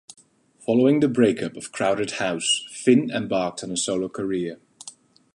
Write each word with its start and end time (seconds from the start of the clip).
Following 0.65 0.99
the 0.99 1.07
breakup 1.07 1.55
of 1.55 1.71
Crowded 1.71 2.13
House, 2.13 2.65
Finn 2.71 3.11
embarked 3.11 3.63
on 3.63 3.69
a 3.69 3.77
solo 3.77 4.09
career. 4.09 4.59